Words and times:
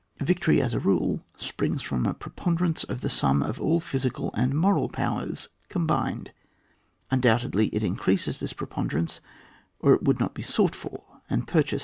Victory, 0.23 0.59
as 0.63 0.73
a 0.73 0.79
rule, 0.79 1.23
springs 1.37 1.83
from 1.83 2.07
a 2.07 2.15
pre 2.15 2.31
ponderance 2.31 2.83
of 2.83 3.01
the 3.01 3.07
sum 3.09 3.43
of 3.43 3.61
all 3.61 3.79
the 3.79 3.85
physical 3.85 4.33
and 4.33 4.55
moral 4.55 4.89
powers 4.89 5.49
combined; 5.69 6.31
undoubt 7.11 7.41
edly 7.47 7.69
it 7.71 7.83
increases 7.83 8.39
this 8.39 8.51
preponderance, 8.53 9.21
or 9.79 9.93
it 9.93 10.01
would 10.01 10.19
not 10.19 10.33
be 10.33 10.41
sought 10.41 10.73
for 10.73 11.21
and 11.29 11.47
purchased• 11.47 11.49
See 11.49 11.61
Chapters 11.61 11.73
lY. 11.73 11.79